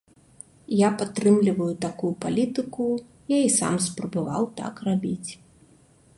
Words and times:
Я 0.75 0.87
падтрымліваю 1.01 1.67
такую 1.85 2.11
палітыку, 2.25 2.87
я 3.35 3.39
і 3.51 3.53
сам 3.59 3.75
спрабаваў 3.91 4.43
так 4.63 4.75
рабіць. 4.91 5.31